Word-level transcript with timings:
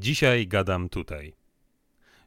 Dzisiaj 0.00 0.46
gadam 0.46 0.88
tutaj. 0.88 1.34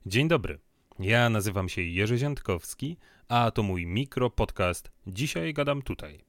Dzień 0.05 0.27
dobry. 0.27 0.59
Ja 0.99 1.29
nazywam 1.29 1.69
się 1.69 1.81
Jerzy 1.81 2.17
Ziętkowski, 2.17 2.97
a 3.27 3.51
to 3.51 3.63
mój 3.63 3.85
mikro 3.85 4.29
podcast 4.29 4.91
Dzisiaj 5.07 5.53
gadam 5.53 5.81
tutaj. 5.81 6.19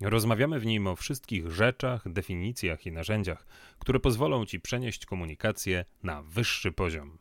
Rozmawiamy 0.00 0.60
w 0.60 0.66
nim 0.66 0.86
o 0.86 0.96
wszystkich 0.96 1.50
rzeczach, 1.50 2.12
definicjach 2.12 2.86
i 2.86 2.92
narzędziach, 2.92 3.46
które 3.78 4.00
pozwolą 4.00 4.46
ci 4.46 4.60
przenieść 4.60 5.06
komunikację 5.06 5.84
na 6.02 6.22
wyższy 6.22 6.72
poziom. 6.72 7.18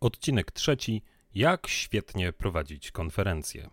Odcinek 0.00 0.52
trzeci. 0.52 1.02
Jak 1.34 1.66
świetnie 1.66 2.32
prowadzić 2.32 2.90
konferencję. 2.90 3.70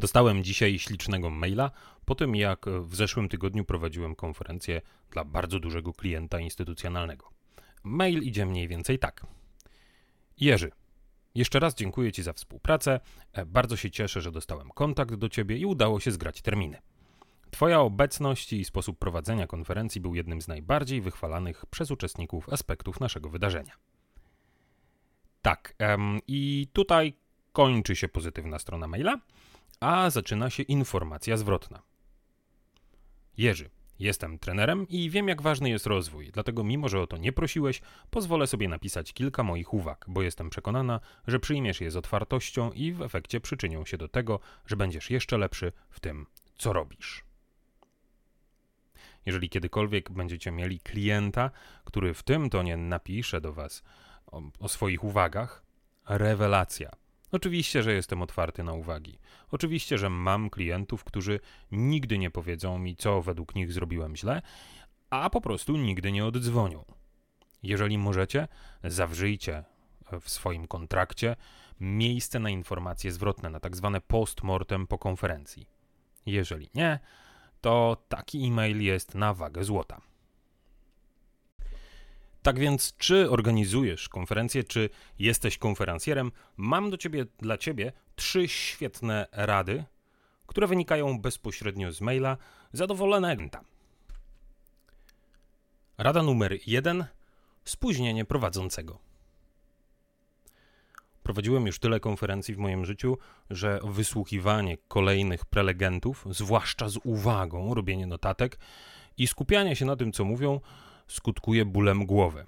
Dostałem 0.00 0.44
dzisiaj 0.44 0.78
ślicznego 0.78 1.30
maila 1.30 1.70
po 2.04 2.14
tym, 2.14 2.36
jak 2.36 2.66
w 2.82 2.96
zeszłym 2.96 3.28
tygodniu 3.28 3.64
prowadziłem 3.64 4.14
konferencję 4.14 4.80
dla 5.10 5.24
bardzo 5.24 5.60
dużego 5.60 5.92
klienta 5.92 6.40
instytucjonalnego. 6.40 7.30
Mail 7.82 8.22
idzie 8.22 8.46
mniej 8.46 8.68
więcej 8.68 8.98
tak. 8.98 9.26
Jerzy, 10.40 10.70
jeszcze 11.34 11.60
raz 11.60 11.74
dziękuję 11.74 12.12
Ci 12.12 12.22
za 12.22 12.32
współpracę. 12.32 13.00
E, 13.32 13.46
bardzo 13.46 13.76
się 13.76 13.90
cieszę, 13.90 14.20
że 14.20 14.32
dostałem 14.32 14.70
kontakt 14.70 15.14
do 15.14 15.28
Ciebie 15.28 15.56
i 15.56 15.66
udało 15.66 16.00
się 16.00 16.10
zgrać 16.10 16.42
terminy. 16.42 16.78
Twoja 17.50 17.80
obecność 17.80 18.52
i 18.52 18.64
sposób 18.64 18.98
prowadzenia 18.98 19.46
konferencji 19.46 20.00
był 20.00 20.14
jednym 20.14 20.42
z 20.42 20.48
najbardziej 20.48 21.00
wychwalanych 21.00 21.66
przez 21.66 21.90
uczestników 21.90 22.48
aspektów 22.48 23.00
naszego 23.00 23.30
wydarzenia. 23.30 23.72
Tak, 25.42 25.74
i 26.26 26.68
tutaj 26.72 27.14
kończy 27.52 27.96
się 27.96 28.08
pozytywna 28.08 28.58
strona 28.58 28.86
maila 28.86 29.20
a 29.80 30.10
zaczyna 30.10 30.50
się 30.50 30.62
informacja 30.62 31.36
zwrotna. 31.36 31.82
Jerzy, 33.36 33.70
jestem 33.98 34.38
trenerem 34.38 34.88
i 34.88 35.10
wiem, 35.10 35.28
jak 35.28 35.42
ważny 35.42 35.70
jest 35.70 35.86
rozwój, 35.86 36.30
dlatego, 36.32 36.64
mimo 36.64 36.88
że 36.88 37.00
o 37.00 37.06
to 37.06 37.16
nie 37.16 37.32
prosiłeś, 37.32 37.80
pozwolę 38.10 38.46
sobie 38.46 38.68
napisać 38.68 39.12
kilka 39.12 39.42
moich 39.42 39.74
uwag, 39.74 40.04
bo 40.08 40.22
jestem 40.22 40.50
przekonana, 40.50 41.00
że 41.26 41.40
przyjmiesz 41.40 41.80
je 41.80 41.90
z 41.90 41.96
otwartością 41.96 42.72
i 42.72 42.92
w 42.92 43.02
efekcie 43.02 43.40
przyczynią 43.40 43.84
się 43.84 43.98
do 43.98 44.08
tego, 44.08 44.40
że 44.66 44.76
będziesz 44.76 45.10
jeszcze 45.10 45.38
lepszy 45.38 45.72
w 45.90 46.00
tym, 46.00 46.26
co 46.58 46.72
robisz. 46.72 47.24
Jeżeli 49.26 49.48
kiedykolwiek 49.48 50.10
będziecie 50.10 50.50
mieli 50.50 50.80
klienta, 50.80 51.50
który 51.84 52.14
w 52.14 52.22
tym 52.22 52.50
tonie 52.50 52.76
napisze 52.76 53.40
do 53.40 53.52
Was 53.52 53.82
o, 54.26 54.42
o 54.58 54.68
swoich 54.68 55.04
uwagach, 55.04 55.62
rewelacja 56.08 56.99
Oczywiście, 57.32 57.82
że 57.82 57.92
jestem 57.92 58.22
otwarty 58.22 58.62
na 58.62 58.72
uwagi. 58.72 59.18
Oczywiście, 59.50 59.98
że 59.98 60.10
mam 60.10 60.50
klientów, 60.50 61.04
którzy 61.04 61.40
nigdy 61.72 62.18
nie 62.18 62.30
powiedzą 62.30 62.78
mi, 62.78 62.96
co 62.96 63.22
według 63.22 63.54
nich 63.54 63.72
zrobiłem 63.72 64.16
źle, 64.16 64.42
a 65.10 65.30
po 65.30 65.40
prostu 65.40 65.76
nigdy 65.76 66.12
nie 66.12 66.24
oddzwonią. 66.24 66.84
Jeżeli 67.62 67.98
możecie, 67.98 68.48
zawrzyjcie 68.84 69.64
w 70.20 70.30
swoim 70.30 70.66
kontrakcie 70.66 71.36
miejsce 71.80 72.40
na 72.40 72.50
informacje 72.50 73.12
zwrotne, 73.12 73.50
na 73.50 73.60
tak 73.60 73.76
zwane 73.76 74.00
post-mortem 74.00 74.86
po 74.86 74.98
konferencji. 74.98 75.66
Jeżeli 76.26 76.70
nie, 76.74 76.98
to 77.60 78.04
taki 78.08 78.46
e-mail 78.46 78.82
jest 78.82 79.14
na 79.14 79.34
wagę 79.34 79.64
złota. 79.64 80.00
Tak 82.42 82.58
więc, 82.58 82.96
czy 82.96 83.30
organizujesz 83.30 84.08
konferencję, 84.08 84.64
czy 84.64 84.90
jesteś 85.18 85.58
konferencjerem, 85.58 86.32
mam 86.56 86.90
do 86.90 86.96
ciebie, 86.96 87.26
dla 87.38 87.58
ciebie 87.58 87.92
trzy 88.16 88.48
świetne 88.48 89.26
rady, 89.32 89.84
które 90.46 90.66
wynikają 90.66 91.20
bezpośrednio 91.20 91.92
z 91.92 92.00
maila 92.00 92.36
zadowolonego. 92.72 93.44
Rada 95.98 96.22
numer 96.22 96.58
jeden: 96.66 97.04
spóźnienie 97.64 98.24
prowadzącego. 98.24 98.98
Prowadziłem 101.22 101.66
już 101.66 101.78
tyle 101.78 102.00
konferencji 102.00 102.54
w 102.54 102.58
moim 102.58 102.84
życiu, 102.84 103.18
że 103.50 103.80
wysłuchiwanie 103.84 104.76
kolejnych 104.88 105.44
prelegentów, 105.44 106.26
zwłaszcza 106.30 106.88
z 106.88 106.98
uwagą, 107.04 107.74
robienie 107.74 108.06
notatek 108.06 108.58
i 109.16 109.26
skupianie 109.26 109.76
się 109.76 109.84
na 109.84 109.96
tym, 109.96 110.12
co 110.12 110.24
mówią, 110.24 110.60
skutkuje 111.10 111.64
bólem 111.64 112.06
głowy. 112.06 112.46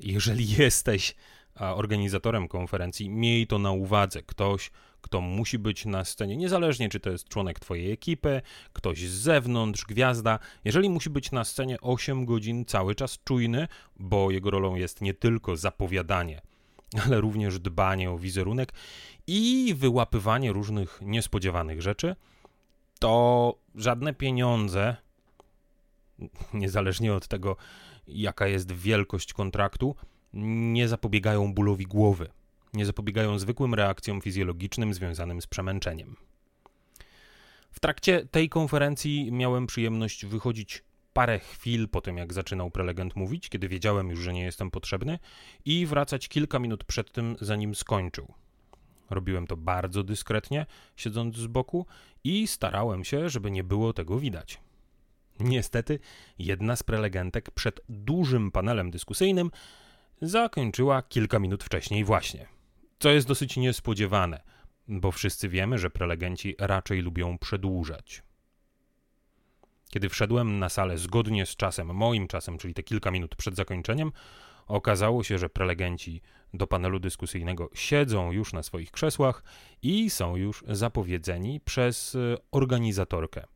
Jeżeli 0.00 0.48
jesteś 0.50 1.14
organizatorem 1.54 2.48
konferencji, 2.48 3.10
miej 3.10 3.46
to 3.46 3.58
na 3.58 3.70
uwadze. 3.70 4.22
Ktoś, 4.22 4.70
kto 5.00 5.20
musi 5.20 5.58
być 5.58 5.84
na 5.84 6.04
scenie, 6.04 6.36
niezależnie 6.36 6.88
czy 6.88 7.00
to 7.00 7.10
jest 7.10 7.28
członek 7.28 7.60
Twojej 7.60 7.92
ekipy, 7.92 8.42
ktoś 8.72 9.08
z 9.08 9.12
zewnątrz, 9.12 9.84
gwiazda, 9.84 10.38
jeżeli 10.64 10.90
musi 10.90 11.10
być 11.10 11.32
na 11.32 11.44
scenie 11.44 11.80
8 11.80 12.24
godzin 12.24 12.64
cały 12.64 12.94
czas 12.94 13.18
czujny, 13.24 13.68
bo 13.96 14.30
jego 14.30 14.50
rolą 14.50 14.74
jest 14.74 15.00
nie 15.00 15.14
tylko 15.14 15.56
zapowiadanie, 15.56 16.40
ale 17.04 17.20
również 17.20 17.58
dbanie 17.58 18.10
o 18.10 18.18
wizerunek 18.18 18.72
i 19.26 19.74
wyłapywanie 19.76 20.52
różnych 20.52 21.00
niespodziewanych 21.02 21.82
rzeczy, 21.82 22.16
to 22.98 23.54
żadne 23.74 24.14
pieniądze 24.14 24.96
niezależnie 26.54 27.14
od 27.14 27.28
tego, 27.28 27.56
jaka 28.06 28.46
jest 28.46 28.72
wielkość 28.72 29.32
kontraktu, 29.32 29.96
nie 30.74 30.88
zapobiegają 30.88 31.54
bólowi 31.54 31.84
głowy, 31.84 32.28
nie 32.74 32.86
zapobiegają 32.86 33.38
zwykłym 33.38 33.74
reakcjom 33.74 34.20
fizjologicznym 34.20 34.94
związanym 34.94 35.40
z 35.40 35.46
przemęczeniem. 35.46 36.16
W 37.70 37.80
trakcie 37.80 38.26
tej 38.30 38.48
konferencji 38.48 39.32
miałem 39.32 39.66
przyjemność 39.66 40.26
wychodzić 40.26 40.84
parę 41.12 41.38
chwil 41.38 41.88
po 41.88 42.00
tym, 42.00 42.16
jak 42.16 42.32
zaczynał 42.32 42.70
prelegent 42.70 43.16
mówić, 43.16 43.48
kiedy 43.48 43.68
wiedziałem 43.68 44.10
już, 44.10 44.20
że 44.20 44.32
nie 44.32 44.42
jestem 44.42 44.70
potrzebny, 44.70 45.18
i 45.64 45.86
wracać 45.86 46.28
kilka 46.28 46.58
minut 46.58 46.84
przed 46.84 47.12
tym, 47.12 47.36
zanim 47.40 47.74
skończył. 47.74 48.34
Robiłem 49.10 49.46
to 49.46 49.56
bardzo 49.56 50.02
dyskretnie, 50.02 50.66
siedząc 50.96 51.36
z 51.36 51.46
boku, 51.46 51.86
i 52.24 52.46
starałem 52.46 53.04
się, 53.04 53.28
żeby 53.28 53.50
nie 53.50 53.64
było 53.64 53.92
tego 53.92 54.18
widać. 54.18 54.60
Niestety, 55.42 55.98
jedna 56.38 56.76
z 56.76 56.82
prelegentek 56.82 57.50
przed 57.50 57.80
dużym 57.88 58.50
panelem 58.50 58.90
dyskusyjnym 58.90 59.50
zakończyła 60.22 61.02
kilka 61.02 61.38
minut 61.38 61.64
wcześniej 61.64 62.04
właśnie. 62.04 62.46
Co 62.98 63.10
jest 63.10 63.28
dosyć 63.28 63.56
niespodziewane, 63.56 64.42
bo 64.88 65.12
wszyscy 65.12 65.48
wiemy, 65.48 65.78
że 65.78 65.90
prelegenci 65.90 66.54
raczej 66.58 67.00
lubią 67.00 67.38
przedłużać. 67.38 68.22
Kiedy 69.90 70.08
wszedłem 70.08 70.58
na 70.58 70.68
salę 70.68 70.98
zgodnie 70.98 71.46
z 71.46 71.56
czasem, 71.56 71.94
moim 71.94 72.28
czasem, 72.28 72.58
czyli 72.58 72.74
te 72.74 72.82
kilka 72.82 73.10
minut 73.10 73.36
przed 73.36 73.56
zakończeniem, 73.56 74.12
okazało 74.66 75.24
się, 75.24 75.38
że 75.38 75.50
prelegenci 75.50 76.20
do 76.54 76.66
panelu 76.66 76.98
dyskusyjnego 77.00 77.70
siedzą 77.74 78.32
już 78.32 78.52
na 78.52 78.62
swoich 78.62 78.90
krzesłach 78.90 79.44
i 79.82 80.10
są 80.10 80.36
już 80.36 80.64
zapowiedzeni 80.68 81.60
przez 81.60 82.14
e, 82.14 82.36
organizatorkę 82.50 83.46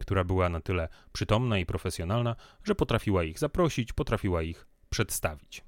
która 0.00 0.24
była 0.24 0.48
na 0.48 0.60
tyle 0.60 0.88
przytomna 1.12 1.58
i 1.58 1.66
profesjonalna, 1.66 2.36
że 2.64 2.74
potrafiła 2.74 3.24
ich 3.24 3.38
zaprosić, 3.38 3.92
potrafiła 3.92 4.42
ich 4.42 4.66
przedstawić. 4.90 5.64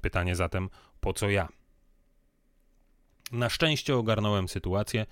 Pytanie 0.00 0.36
zatem, 0.36 0.70
po 1.00 1.12
co 1.12 1.30
ja? 1.30 1.48
Na 3.32 3.50
szczęście 3.50 3.96
ogarnąłem 3.96 4.48
sytuację, 4.48 5.06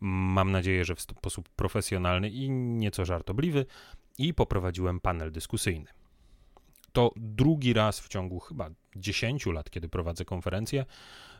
mam 0.00 0.52
nadzieję, 0.52 0.84
że 0.84 0.94
w 0.94 1.00
sposób 1.00 1.48
profesjonalny 1.48 2.30
i 2.30 2.50
nieco 2.50 3.04
żartobliwy, 3.04 3.66
i 4.18 4.34
poprowadziłem 4.34 5.00
panel 5.00 5.32
dyskusyjny. 5.32 5.86
To 6.92 7.12
drugi 7.16 7.72
raz 7.72 8.00
w 8.00 8.08
ciągu 8.08 8.40
chyba 8.40 8.70
10 8.96 9.46
lat, 9.46 9.70
kiedy 9.70 9.88
prowadzę 9.88 10.24
konferencję, 10.24 10.86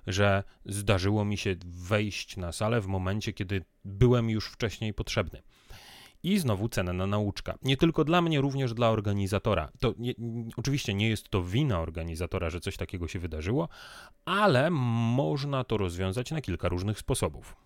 że 0.06 0.45
zdarzyło 0.65 1.25
mi 1.25 1.37
się 1.37 1.56
wejść 1.67 2.37
na 2.37 2.53
salę 2.53 2.81
w 2.81 2.87
momencie, 2.87 3.33
kiedy 3.33 3.65
byłem 3.85 4.31
już 4.31 4.49
wcześniej 4.49 4.95
potrzebny. 4.95 5.43
I 6.23 6.38
znowu 6.38 6.69
cenna 6.69 7.06
nauczka. 7.06 7.55
Nie 7.62 7.76
tylko 7.76 8.05
dla 8.05 8.23
mnie, 8.23 8.41
również 8.41 8.75
dla 8.75 8.91
organizatora. 8.91 9.69
To 9.81 9.94
nie, 9.99 10.15
oczywiście 10.56 10.94
nie 10.94 11.09
jest 11.09 11.29
to 11.29 11.43
wina 11.43 11.81
organizatora, 11.81 12.50
że 12.50 12.61
coś 12.61 12.76
takiego 12.76 13.09
się 13.09 13.19
wydarzyło, 13.19 13.69
ale 14.25 14.70
można 14.70 15.65
to 15.65 15.76
rozwiązać 15.76 16.31
na 16.31 16.41
kilka 16.41 16.69
różnych 16.69 16.99
sposobów. 16.99 17.56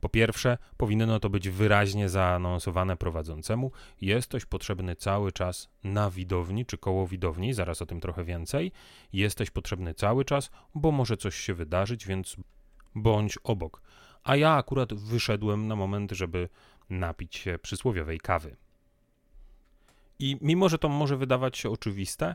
Po 0.00 0.08
pierwsze, 0.08 0.58
powinno 0.76 1.20
to 1.20 1.30
być 1.30 1.48
wyraźnie 1.48 2.08
zaanonsowane 2.08 2.96
prowadzącemu. 2.96 3.72
Jesteś 4.00 4.44
potrzebny 4.44 4.96
cały 4.96 5.32
czas 5.32 5.68
na 5.84 6.10
widowni 6.10 6.66
czy 6.66 6.78
koło 6.78 7.06
widowni, 7.06 7.52
zaraz 7.52 7.82
o 7.82 7.86
tym 7.86 8.00
trochę 8.00 8.24
więcej. 8.24 8.72
Jesteś 9.12 9.50
potrzebny 9.50 9.94
cały 9.94 10.24
czas, 10.24 10.50
bo 10.74 10.92
może 10.92 11.16
coś 11.16 11.36
się 11.36 11.54
wydarzyć, 11.54 12.06
więc 12.06 12.36
bądź 12.94 13.38
obok. 13.44 13.82
A 14.24 14.36
ja 14.36 14.52
akurat 14.52 14.94
wyszedłem 14.94 15.68
na 15.68 15.76
moment, 15.76 16.12
żeby 16.12 16.48
napić 16.90 17.36
się 17.36 17.58
przysłowiowej 17.58 18.20
kawy. 18.20 18.56
I 20.18 20.38
mimo, 20.40 20.68
że 20.68 20.78
to 20.78 20.88
może 20.88 21.16
wydawać 21.16 21.58
się 21.58 21.70
oczywiste, 21.70 22.34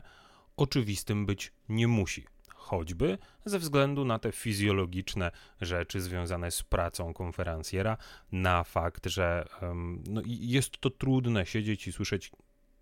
oczywistym 0.56 1.26
być 1.26 1.52
nie 1.68 1.88
musi. 1.88 2.24
choćby 2.68 3.18
ze 3.44 3.58
względu 3.58 4.04
na 4.04 4.18
te 4.18 4.32
fizjologiczne 4.32 5.30
rzeczy 5.60 6.00
związane 6.00 6.50
z 6.50 6.62
pracą 6.62 7.14
konferencjera, 7.14 7.96
na 8.32 8.64
fakt, 8.64 9.06
że 9.06 9.44
um, 9.62 10.02
no, 10.08 10.22
jest 10.26 10.78
to 10.78 10.90
trudne 10.90 11.46
siedzieć 11.46 11.88
i 11.88 11.92
słyszeć 11.92 12.32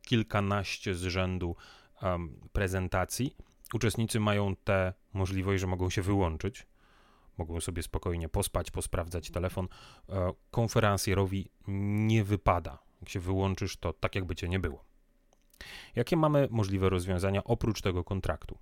kilkanaście 0.02 0.94
z 0.94 1.02
rzędu 1.02 1.56
um, 2.02 2.40
prezentacji. 2.52 3.36
Uczestnicy 3.74 4.20
mają 4.20 4.56
tę 4.56 4.92
możliwość, 5.12 5.60
że 5.60 5.66
mogą 5.66 5.90
się 5.90 6.02
wyłączyć, 6.02 6.66
mogą 7.38 7.60
sobie 7.60 7.82
spokojnie 7.82 8.28
pospać, 8.28 8.70
posprawdzać 8.70 9.30
telefon. 9.30 9.68
E, 10.08 10.32
konferencjerowi 10.50 11.50
nie 11.68 12.24
wypada. 12.24 12.78
Jak 13.00 13.08
się 13.08 13.20
wyłączysz, 13.20 13.76
to 13.76 13.92
tak 13.92 14.14
jakby 14.14 14.34
cię 14.34 14.48
nie 14.48 14.58
było. 14.58 14.84
Jakie 15.94 16.16
mamy 16.16 16.48
możliwe 16.50 16.88
rozwiązania 16.88 17.44
oprócz 17.44 17.82
tego 17.82 18.04
kontraktu? 18.04 18.58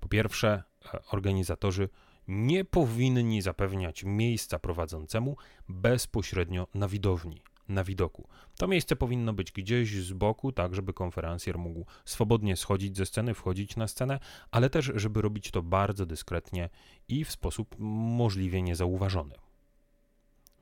Po 0.00 0.08
pierwsze, 0.08 0.62
e, 0.94 1.02
organizatorzy 1.12 1.88
nie 2.28 2.64
powinni 2.64 3.42
zapewniać 3.42 4.04
miejsca 4.04 4.58
prowadzącemu 4.58 5.36
bezpośrednio 5.68 6.66
na 6.74 6.88
widowni, 6.88 7.42
na 7.68 7.84
widoku. 7.84 8.28
To 8.56 8.68
miejsce 8.68 8.96
powinno 8.96 9.32
być 9.32 9.52
gdzieś 9.52 9.94
z 9.94 10.12
boku, 10.12 10.52
tak 10.52 10.74
żeby 10.74 10.92
konferencjer 10.92 11.58
mógł 11.58 11.86
swobodnie 12.04 12.56
schodzić 12.56 12.96
ze 12.96 13.06
sceny, 13.06 13.34
wchodzić 13.34 13.76
na 13.76 13.88
scenę, 13.88 14.20
ale 14.50 14.70
też 14.70 14.92
żeby 14.94 15.22
robić 15.22 15.50
to 15.50 15.62
bardzo 15.62 16.06
dyskretnie 16.06 16.68
i 17.08 17.24
w 17.24 17.30
sposób 17.30 17.74
możliwie 17.78 18.62
niezauważony. 18.62 19.34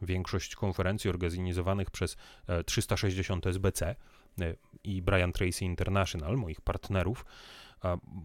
Większość 0.03 0.57
konferencji 0.57 1.11
organizowanych 1.11 1.91
przez 1.91 2.17
360 2.67 3.47
SBC 3.47 3.97
i 4.85 5.03
Brian 5.03 5.33
Tracy 5.33 5.65
International, 5.65 6.37
moich 6.37 6.61
partnerów, 6.61 7.25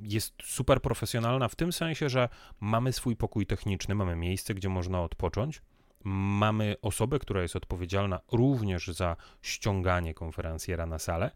jest 0.01 0.33
super 0.43 0.81
profesjonalna 0.81 1.47
w 1.47 1.55
tym 1.55 1.73
sensie, 1.73 2.09
że 2.09 2.29
mamy 2.59 2.93
swój 2.93 3.15
pokój 3.15 3.45
techniczny, 3.45 3.95
mamy 3.95 4.15
miejsce, 4.15 4.53
gdzie 4.53 4.69
można 4.69 5.01
odpocząć. 5.01 5.61
Mamy 6.03 6.75
osobę, 6.81 7.19
która 7.19 7.41
jest 7.41 7.55
odpowiedzialna 7.55 8.19
również 8.31 8.87
za 8.87 9.15
ściąganie 9.41 10.13
konferencjera 10.13 10.85
na 10.85 10.99
salę 10.99 11.31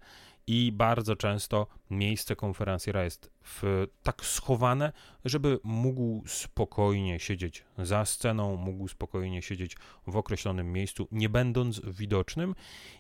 i 0.47 0.71
bardzo 0.71 1.15
często 1.15 1.67
miejsce 1.89 2.35
konferencjera 2.35 3.03
jest 3.03 3.31
w, 3.43 3.87
tak 4.03 4.25
schowane, 4.25 4.91
żeby 5.25 5.59
mógł 5.63 6.23
spokojnie 6.27 7.19
siedzieć 7.19 7.65
za 7.77 8.05
sceną, 8.05 8.55
mógł 8.55 8.87
spokojnie 8.87 9.41
siedzieć 9.41 9.75
w 10.07 10.17
określonym 10.17 10.71
miejscu, 10.71 11.07
nie 11.11 11.29
będąc 11.29 11.81
widocznym 11.85 12.55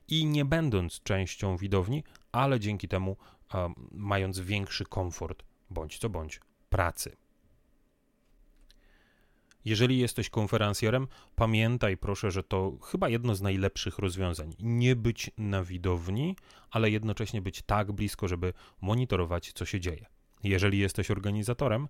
i 0.07 0.25
nie 0.25 0.45
będąc 0.45 1.03
częścią 1.03 1.57
widowni, 1.57 2.03
ale 2.31 2.59
dzięki 2.59 2.87
temu 2.87 3.17
um, 3.53 3.73
mając 3.91 4.39
większy 4.39 4.85
komfort 4.85 5.43
bądź 5.69 5.97
co 5.97 6.09
bądź 6.09 6.39
pracy. 6.69 7.22
Jeżeli 9.65 9.99
jesteś 9.99 10.29
konferencjerem, 10.29 11.07
pamiętaj 11.35 11.97
proszę, 11.97 12.31
że 12.31 12.43
to 12.43 12.77
chyba 12.81 13.09
jedno 13.09 13.35
z 13.35 13.41
najlepszych 13.41 13.99
rozwiązań. 13.99 14.53
Nie 14.59 14.95
być 14.95 15.31
na 15.37 15.63
widowni, 15.63 16.35
ale 16.71 16.89
jednocześnie 16.89 17.41
być 17.41 17.61
tak 17.61 17.91
blisko, 17.91 18.27
żeby 18.27 18.53
monitorować, 18.81 19.51
co 19.53 19.65
się 19.65 19.79
dzieje. 19.79 20.05
Jeżeli 20.43 20.79
jesteś 20.79 21.11
organizatorem, 21.11 21.87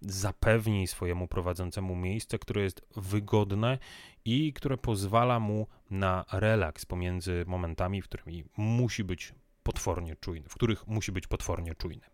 zapewnij 0.00 0.86
swojemu 0.86 1.28
prowadzącemu 1.28 1.96
miejsce, 1.96 2.38
które 2.38 2.62
jest 2.62 2.86
wygodne 2.96 3.78
i 4.24 4.52
które 4.52 4.76
pozwala 4.76 5.40
mu 5.40 5.66
na 5.90 6.24
relaks 6.32 6.86
pomiędzy 6.86 7.44
momentami, 7.46 8.02
w 8.02 8.04
którymi 8.04 8.44
musi 8.56 9.04
być 9.04 9.34
potwornie 9.62 10.16
czujny, 10.16 10.48
w 10.48 10.54
których 10.54 10.86
musi 10.86 11.12
być 11.12 11.26
potwornie 11.26 11.74
czujny. 11.74 12.13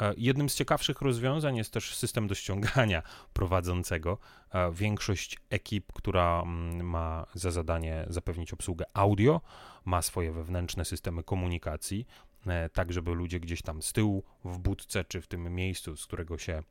E, 0.00 0.14
jednym 0.16 0.48
z 0.48 0.54
ciekawszych 0.54 1.00
rozwiązań 1.00 1.56
jest 1.56 1.72
też 1.72 1.96
system 1.96 2.26
do 2.28 2.34
ściągania 2.34 3.02
prowadzącego. 3.32 4.18
E, 4.50 4.72
większość 4.72 5.38
ekip, 5.50 5.92
która 5.92 6.42
mm, 6.42 6.86
ma 6.86 7.26
za 7.34 7.50
zadanie 7.50 8.06
zapewnić 8.08 8.52
obsługę 8.52 8.84
audio, 8.94 9.40
ma 9.84 10.02
swoje 10.02 10.32
wewnętrzne 10.32 10.84
systemy 10.84 11.22
komunikacji, 11.22 12.06
e, 12.46 12.68
tak 12.68 12.92
żeby 12.92 13.14
ludzie 13.14 13.40
gdzieś 13.40 13.62
tam 13.62 13.82
z 13.82 13.92
tyłu, 13.92 14.24
w 14.44 14.58
budce 14.58 15.04
czy 15.04 15.20
w 15.20 15.26
tym 15.26 15.54
miejscu, 15.54 15.96
z 15.96 16.06
którego 16.06 16.38
się 16.38 16.62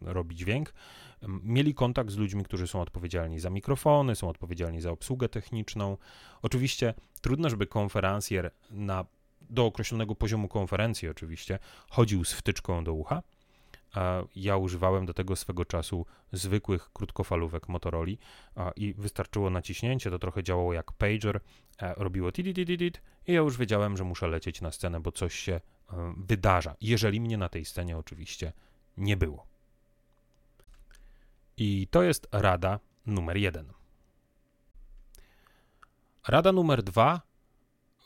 robi 0.00 0.36
dźwięk, 0.36 0.74
mieli 1.42 1.74
kontakt 1.74 2.10
z 2.10 2.16
ludźmi, 2.16 2.44
którzy 2.44 2.66
są 2.66 2.80
odpowiedzialni 2.80 3.40
za 3.40 3.50
mikrofony, 3.50 4.16
są 4.16 4.28
odpowiedzialni 4.28 4.80
za 4.80 4.90
obsługę 4.90 5.28
techniczną. 5.28 5.96
Oczywiście 6.42 6.94
trudno, 7.20 7.50
żeby 7.50 7.66
konferencjer 7.66 8.50
na 8.70 9.04
do 9.40 9.66
określonego 9.66 10.14
poziomu 10.14 10.48
konferencji 10.48 11.08
oczywiście, 11.08 11.58
chodził 11.90 12.24
z 12.24 12.32
wtyczką 12.32 12.84
do 12.84 12.92
ucha. 12.92 13.22
Ja 14.36 14.56
używałem 14.56 15.06
do 15.06 15.14
tego 15.14 15.36
swego 15.36 15.64
czasu 15.64 16.06
zwykłych 16.32 16.90
krótkofalówek 16.92 17.68
Motorola 17.68 18.12
i 18.76 18.94
wystarczyło 18.94 19.50
naciśnięcie, 19.50 20.10
to 20.10 20.18
trochę 20.18 20.42
działało 20.42 20.72
jak 20.72 20.92
pager, 20.92 21.40
robiło 21.80 22.32
tididididid 22.32 23.02
i 23.26 23.32
ja 23.32 23.38
już 23.38 23.56
wiedziałem, 23.56 23.96
że 23.96 24.04
muszę 24.04 24.28
lecieć 24.28 24.60
na 24.60 24.72
scenę, 24.72 25.00
bo 25.00 25.12
coś 25.12 25.34
się 25.34 25.52
e, 25.52 25.60
wydarza, 26.16 26.76
jeżeli 26.80 27.20
mnie 27.20 27.38
na 27.38 27.48
tej 27.48 27.64
scenie 27.64 27.98
oczywiście 27.98 28.52
nie 28.96 29.16
było. 29.16 29.46
I 31.56 31.88
to 31.90 32.02
jest 32.02 32.28
rada 32.32 32.80
numer 33.06 33.36
jeden. 33.36 33.72
Rada 36.28 36.52
numer 36.52 36.82
dwa 36.82 37.27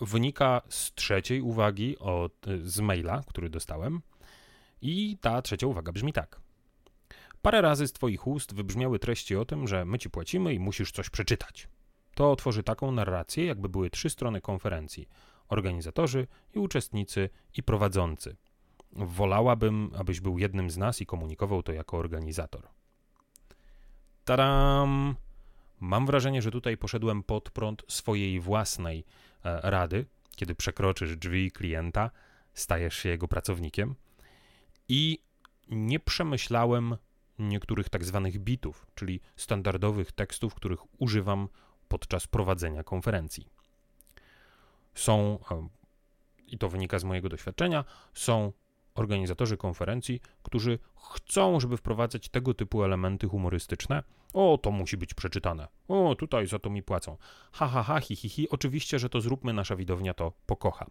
wynika 0.02 0.62
z 0.68 0.94
trzeciej 0.94 1.40
uwagi 1.40 1.98
od, 1.98 2.46
z 2.64 2.80
maila, 2.80 3.22
który 3.26 3.50
dostałem. 3.50 4.00
I 4.82 5.18
ta 5.20 5.42
trzecia 5.42 5.66
uwaga 5.66 5.92
brzmi 5.92 6.12
tak. 6.12 6.40
Parę 7.42 7.60
razy 7.60 7.88
z 7.88 7.92
Twoich 7.92 8.26
ust 8.26 8.54
wybrzmiały 8.54 8.98
treści 8.98 9.36
o 9.36 9.44
tym, 9.44 9.68
że 9.68 9.84
my 9.84 9.98
Ci 9.98 10.10
płacimy 10.10 10.54
i 10.54 10.58
musisz 10.58 10.92
coś 10.92 11.10
przeczytać. 11.10 11.68
To 12.14 12.32
otworzy 12.32 12.62
taką 12.62 12.92
narrację, 12.92 13.44
jakby 13.44 13.68
były 13.68 13.90
trzy 13.90 14.10
strony 14.10 14.40
konferencji: 14.40 15.08
organizatorzy 15.48 16.26
i 16.54 16.58
uczestnicy 16.58 17.30
i 17.56 17.62
prowadzący. 17.62 18.36
Wolałabym, 18.92 19.90
abyś 19.98 20.20
był 20.20 20.38
jednym 20.38 20.70
z 20.70 20.76
nas 20.76 21.00
i 21.00 21.06
komunikował 21.06 21.62
to 21.62 21.72
jako 21.72 21.96
organizator. 21.98 22.68
Tadam! 24.24 25.16
Mam 25.80 26.06
wrażenie, 26.06 26.42
że 26.42 26.50
tutaj 26.50 26.76
poszedłem 26.76 27.22
pod 27.22 27.50
prąd 27.50 27.82
swojej 27.88 28.40
własnej 28.40 29.04
rady, 29.44 30.06
kiedy 30.36 30.54
przekroczysz 30.54 31.16
drzwi 31.16 31.52
klienta, 31.52 32.10
stajesz 32.54 32.96
się 32.96 33.08
jego 33.08 33.28
pracownikiem. 33.28 33.94
I 34.88 35.18
nie 35.68 36.00
przemyślałem 36.00 36.96
niektórych 37.38 37.88
tak 37.88 38.04
zwanych 38.04 38.38
bitów, 38.38 38.86
czyli 38.94 39.20
standardowych 39.36 40.12
tekstów, 40.12 40.54
których 40.54 41.00
używam 41.00 41.48
podczas 41.88 42.26
prowadzenia 42.26 42.84
konferencji. 42.84 43.48
Są, 44.94 45.38
e, 45.50 45.68
i 46.46 46.58
to 46.58 46.68
wynika 46.68 46.98
z 46.98 47.04
mojego 47.04 47.28
doświadczenia, 47.28 47.84
są 48.14 48.52
organizatorzy 48.94 49.56
konferencji, 49.56 50.20
którzy 50.42 50.78
chcą, 50.96 51.60
żeby 51.60 51.76
wprowadzać 51.76 52.28
tego 52.28 52.54
typu 52.54 52.84
elementy 52.84 53.28
humorystyczne. 53.28 54.02
O, 54.32 54.58
to 54.62 54.70
musi 54.70 54.96
być 54.96 55.14
przeczytane. 55.14 55.68
O, 55.88 56.14
tutaj 56.14 56.46
za 56.46 56.58
to 56.58 56.70
mi 56.70 56.82
płacą. 56.82 57.16
Ha, 57.52 57.68
ha, 57.68 57.82
ha, 57.82 58.00
hi, 58.00 58.16
hi, 58.16 58.28
hi. 58.28 58.48
Oczywiście, 58.50 58.98
że 58.98 59.08
to 59.08 59.20
zróbmy, 59.20 59.52
nasza 59.52 59.76
widownia 59.76 60.14
to 60.14 60.32
pokocha. 60.46 60.86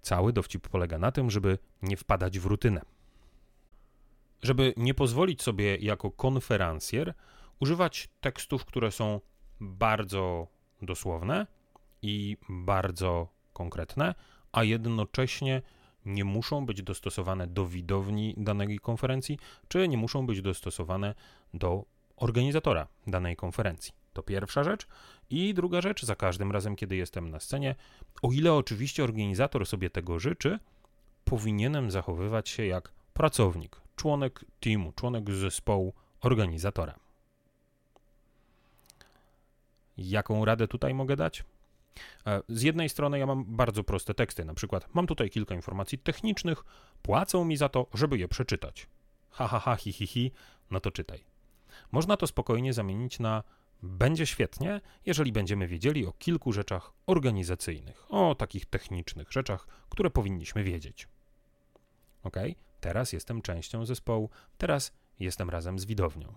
Cały 0.00 0.32
dowcip 0.32 0.68
polega 0.68 0.98
na 0.98 1.12
tym, 1.12 1.30
żeby 1.30 1.58
nie 1.82 1.96
wpadać 1.96 2.38
w 2.38 2.46
rutynę. 2.46 2.80
Żeby 4.42 4.74
nie 4.76 4.94
pozwolić 4.94 5.42
sobie 5.42 5.76
jako 5.76 6.10
konferencjer 6.10 7.14
używać 7.60 8.08
tekstów, 8.20 8.64
które 8.64 8.90
są 8.90 9.20
bardzo 9.60 10.46
dosłowne 10.82 11.46
i 12.02 12.36
bardzo 12.48 13.28
konkretne, 13.52 14.14
a 14.52 14.64
jednocześnie 14.64 15.62
nie 16.06 16.24
muszą 16.24 16.66
być 16.66 16.82
dostosowane 16.82 17.46
do 17.46 17.66
widowni 17.66 18.34
danej 18.36 18.78
konferencji, 18.78 19.38
czy 19.68 19.88
nie 19.88 19.96
muszą 19.96 20.26
być 20.26 20.42
dostosowane 20.42 21.14
do 21.54 21.84
organizatora 22.16 22.86
danej 23.06 23.36
konferencji. 23.36 23.92
To 24.12 24.22
pierwsza 24.22 24.64
rzecz. 24.64 24.86
I 25.30 25.54
druga 25.54 25.80
rzecz, 25.80 26.04
za 26.04 26.16
każdym 26.16 26.52
razem, 26.52 26.76
kiedy 26.76 26.96
jestem 26.96 27.30
na 27.30 27.40
scenie, 27.40 27.74
o 28.22 28.32
ile 28.32 28.52
oczywiście 28.52 29.04
organizator 29.04 29.66
sobie 29.66 29.90
tego 29.90 30.18
życzy, 30.18 30.58
powinienem 31.24 31.90
zachowywać 31.90 32.48
się 32.48 32.66
jak 32.66 32.92
pracownik, 33.14 33.80
członek 33.96 34.44
teamu, 34.60 34.92
członek 34.92 35.30
zespołu 35.30 35.92
organizatora. 36.20 36.94
Jaką 39.98 40.44
radę 40.44 40.68
tutaj 40.68 40.94
mogę 40.94 41.16
dać? 41.16 41.44
E, 42.26 42.42
z 42.48 42.62
jednej 42.62 42.88
strony 42.88 43.18
ja 43.18 43.26
mam 43.26 43.44
bardzo 43.44 43.84
proste 43.84 44.14
teksty, 44.14 44.44
na 44.44 44.54
przykład 44.54 44.94
mam 44.94 45.06
tutaj 45.06 45.30
kilka 45.30 45.54
informacji 45.54 45.98
technicznych, 45.98 46.64
płacą 47.02 47.44
mi 47.44 47.56
za 47.56 47.68
to, 47.68 47.86
żeby 47.94 48.18
je 48.18 48.28
przeczytać. 48.28 48.86
Ha, 49.30 49.48
ha, 49.48 49.58
ha, 49.58 49.76
hi, 49.76 49.92
hi, 49.92 50.06
hi, 50.06 50.30
no 50.70 50.80
to 50.80 50.90
czytaj. 50.90 51.24
Można 51.92 52.16
to 52.16 52.26
spokojnie 52.26 52.72
zamienić 52.72 53.20
na 53.20 53.42
będzie 53.82 54.26
świetnie, 54.26 54.80
jeżeli 55.06 55.32
będziemy 55.32 55.66
wiedzieli 55.66 56.06
o 56.06 56.12
kilku 56.12 56.52
rzeczach 56.52 56.92
organizacyjnych, 57.06 58.06
o 58.08 58.34
takich 58.34 58.66
technicznych 58.66 59.32
rzeczach, 59.32 59.66
które 59.88 60.10
powinniśmy 60.10 60.64
wiedzieć. 60.64 61.08
Ok? 62.22 62.36
Teraz 62.80 63.12
jestem 63.12 63.42
częścią 63.42 63.86
zespołu, 63.86 64.30
teraz 64.58 64.92
jestem 65.20 65.50
razem 65.50 65.78
z 65.78 65.84
widownią. 65.84 66.34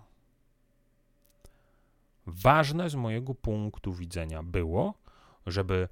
Ważne 2.26 2.90
z 2.90 2.94
mojego 2.94 3.34
punktu 3.34 3.92
widzenia 3.92 4.42
było, 4.42 4.94
żeby 5.50 5.88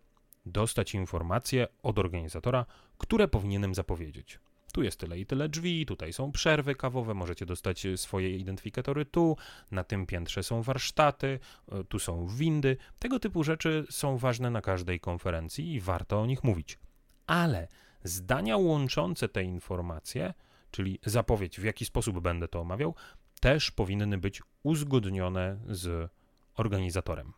dostać 0.47 0.95
informacje 0.95 1.67
od 1.83 1.99
organizatora, 1.99 2.67
które 2.99 3.29
powinienem 3.29 3.75
zapowiedzieć. 3.75 4.39
Tu 4.73 4.83
jest 4.83 5.01
tyle 5.01 5.19
i 5.19 5.27
tyle 5.27 5.49
drzwi, 5.49 5.87
tutaj 5.87 6.13
są 6.13 6.33
przerwy 6.33 6.75
kawowe, 6.75 7.15
możecie 7.15 7.47
dostać 7.47 7.87
swoje 7.97 8.37
identyfikatory 8.37 9.05
tu, 9.05 9.37
na 9.71 9.85
tym 9.85 10.07
piętrze 10.07 10.43
są 10.43 10.63
warsztaty, 10.63 11.39
e, 11.73 11.85
tu 11.85 11.99
są 11.99 12.27
windy. 12.27 12.77
Tego 12.99 13.19
typu 13.19 13.45
rzeczy 13.45 13.87
są 13.91 14.19
ważne 14.19 14.51
na 14.51 14.63
każdej 14.63 15.01
konferencji 15.01 15.75
i 15.75 15.81
warto 15.81 16.21
o 16.21 16.27
nich 16.27 16.45
mówić. 16.45 16.79
Ale 17.27 17.69
zdania 18.05 18.57
łączące 18.57 19.29
te 19.29 19.45
informacje, 19.45 20.35
czyli 20.71 20.99
zapowiedź, 21.07 21.61
w 21.61 21.65
jaki 21.65 21.85
sposób 21.85 22.21
będę 22.21 22.49
to 22.49 22.61
omawiał, 22.61 22.95
też 23.41 23.71
powinny 23.71 24.19
być 24.19 24.43
uzgodnione 24.63 25.59
z 25.69 26.11
organizatorem. 26.55 27.33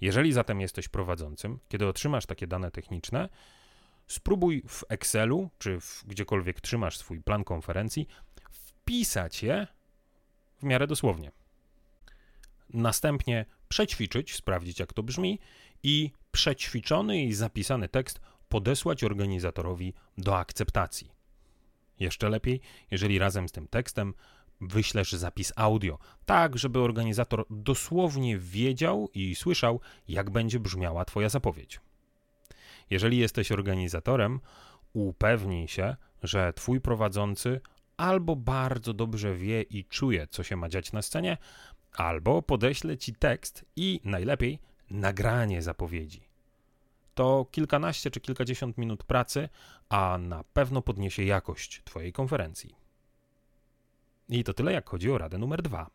Jeżeli 0.00 0.32
zatem 0.32 0.60
jesteś 0.60 0.88
prowadzącym, 0.88 1.58
kiedy 1.68 1.86
otrzymasz 1.86 2.26
takie 2.26 2.46
dane 2.46 2.70
techniczne, 2.70 3.28
spróbuj 4.06 4.62
w 4.68 4.84
Excelu 4.88 5.50
czy 5.58 5.80
w 5.80 6.04
gdziekolwiek 6.06 6.60
trzymasz 6.60 6.96
swój 6.98 7.20
plan 7.20 7.44
konferencji 7.44 8.06
wpisać 8.50 9.42
je 9.42 9.66
w 10.58 10.62
miarę 10.62 10.86
dosłownie. 10.86 11.30
Następnie 12.70 13.46
przećwiczyć, 13.68 14.34
sprawdzić 14.34 14.80
jak 14.80 14.92
to 14.92 15.02
brzmi 15.02 15.38
i 15.82 16.10
przećwiczony 16.32 17.22
i 17.22 17.32
zapisany 17.32 17.88
tekst 17.88 18.20
podesłać 18.48 19.04
organizatorowi 19.04 19.94
do 20.18 20.38
akceptacji. 20.38 21.10
Jeszcze 22.00 22.28
lepiej, 22.28 22.60
jeżeli 22.90 23.18
razem 23.18 23.48
z 23.48 23.52
tym 23.52 23.68
tekstem 23.68 24.14
wyślesz 24.62 25.12
zapis 25.12 25.52
audio, 25.56 25.98
tak 26.24 26.58
żeby 26.58 26.80
organizator 26.80 27.44
dosłownie 27.50 28.38
wiedział 28.38 29.08
i 29.14 29.34
słyszał, 29.34 29.80
jak 30.08 30.30
będzie 30.30 30.60
brzmiała 30.60 31.04
Twoja 31.04 31.28
zapowiedź. 31.28 31.80
Jeżeli 32.90 33.18
jesteś 33.18 33.52
organizatorem, 33.52 34.40
upewnij 34.92 35.68
się, 35.68 35.96
że 36.22 36.52
Twój 36.52 36.80
prowadzący 36.80 37.60
albo 37.96 38.36
bardzo 38.36 38.92
dobrze 38.92 39.34
wie 39.34 39.62
i 39.62 39.84
czuje, 39.84 40.26
co 40.26 40.42
się 40.42 40.56
ma 40.56 40.68
dziać 40.68 40.92
na 40.92 41.02
scenie, 41.02 41.36
albo 41.96 42.42
podeśle 42.42 42.98
Ci 42.98 43.14
tekst 43.14 43.64
i 43.76 44.00
najlepiej 44.04 44.58
nagranie 44.90 45.62
zapowiedzi. 45.62 46.22
To 47.14 47.46
kilkanaście 47.50 48.10
czy 48.10 48.20
kilkadziesiąt 48.20 48.78
minut 48.78 49.04
pracy, 49.04 49.48
a 49.88 50.18
na 50.18 50.44
pewno 50.44 50.82
podniesie 50.82 51.24
jakość 51.24 51.82
Twojej 51.84 52.12
konferencji. 52.12 52.81
I 54.32 54.44
to 54.44 54.54
tyle, 54.54 54.72
jak 54.72 54.90
chodzi 54.90 55.10
o 55.10 55.18
radę 55.18 55.38
numer 55.38 55.62
dwa. 55.62 55.90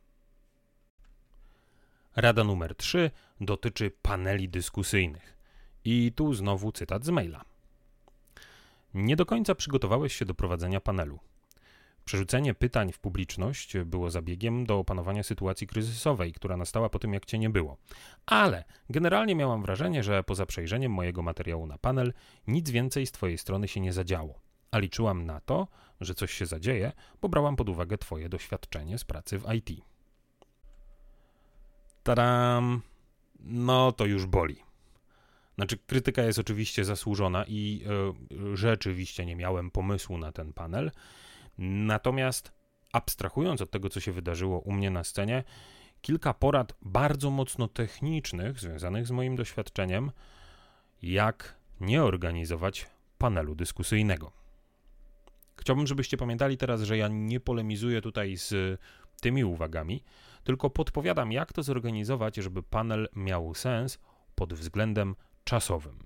Rada 2.16 2.44
numer 2.44 2.76
trzy 2.76 3.12
dotyczy 3.42 3.92
paneli 4.02 4.50
dyskusyjnych. 4.50 5.38
I 5.86 6.12
tu 6.16 6.34
znowu 6.34 6.72
cytat 6.72 7.06
z 7.06 7.10
maila. 7.10 7.46
Nie 8.94 9.16
do 9.16 9.26
końca 9.26 9.56
przygotowałeś 9.56 10.16
się 10.16 10.26
do 10.26 10.34
prowadzenia 10.34 10.82
panelu. 10.82 11.20
Przerzucenie 12.06 12.54
pytań 12.54 12.92
w 12.92 13.00
publiczność 13.00 13.78
było 13.78 14.12
zabiegiem 14.12 14.66
do 14.66 14.80
opanowania 14.80 15.24
sytuacji 15.24 15.68
kryzysowej, 15.68 16.34
która 16.34 16.58
nastała 16.58 16.90
po 16.90 17.00
tym, 17.00 17.14
jak 17.14 17.26
cię 17.26 17.40
nie 17.40 17.50
było. 17.50 17.78
Ale 18.26 18.64
generalnie 18.90 19.36
miałam 19.36 19.62
wrażenie, 19.62 20.04
że 20.04 20.24
poza 20.24 20.46
przejrzeniem 20.46 20.92
mojego 20.92 21.22
materiału 21.22 21.68
na 21.68 21.78
panel, 21.78 22.14
nic 22.48 22.70
więcej 22.70 23.06
z 23.06 23.12
twojej 23.12 23.38
strony 23.38 23.68
się 23.68 23.80
nie 23.80 23.94
zadziało 23.94 24.47
a 24.72 24.78
liczyłam 24.78 25.26
na 25.26 25.40
to, 25.40 25.68
że 26.02 26.14
coś 26.14 26.34
się 26.34 26.46
zadzieje, 26.46 26.92
bo 27.22 27.30
brałam 27.30 27.56
pod 27.56 27.70
uwagę 27.70 27.98
Twoje 27.98 28.30
doświadczenie 28.30 28.98
z 28.98 29.04
pracy 29.04 29.40
w 29.40 29.54
IT. 29.54 29.70
Tadam! 32.04 32.82
No 33.40 33.92
to 33.92 34.06
już 34.06 34.26
boli. 34.26 34.68
Znaczy, 35.56 35.78
krytyka 35.78 36.22
jest 36.22 36.40
oczywiście 36.40 36.86
zasłużona 36.86 37.46
i 37.48 37.82
y, 38.54 38.58
rzeczywiście 38.58 39.26
nie 39.26 39.36
miałem 39.36 39.72
pomysłu 39.72 40.18
na 40.18 40.32
ten 40.32 40.54
panel. 40.54 40.92
Natomiast, 41.58 42.52
abstrahując 42.94 43.62
od 43.62 43.72
tego, 43.72 43.90
co 43.90 44.00
się 44.00 44.12
wydarzyło 44.12 44.60
u 44.60 44.72
mnie 44.72 44.92
na 44.92 45.04
scenie, 45.04 45.44
kilka 46.02 46.34
porad 46.34 46.74
bardzo 46.82 47.30
mocno 47.30 47.68
technicznych, 47.68 48.60
związanych 48.60 49.08
z 49.08 49.12
moim 49.12 49.36
doświadczeniem, 49.36 50.12
jak 51.02 51.58
nie 51.80 52.04
organizować 52.04 52.88
panelu 53.18 53.56
dyskusyjnego. 53.56 54.47
Chciałbym, 55.58 55.88
żebyście 55.88 56.18
pamiętali 56.18 56.58
teraz, 56.58 56.82
że 56.82 56.98
ja 56.98 57.08
nie 57.08 57.40
polemizuję 57.40 58.02
tutaj 58.02 58.38
z 58.38 58.80
tymi 59.22 59.44
uwagami, 59.44 60.04
tylko 60.44 60.70
podpowiadam, 60.70 61.32
jak 61.32 61.54
to 61.54 61.64
zorganizować, 61.64 62.36
żeby 62.36 62.64
panel 62.64 63.10
miał 63.16 63.54
sens 63.54 64.00
pod 64.36 64.54
względem 64.54 65.16
czasowym. 65.44 66.00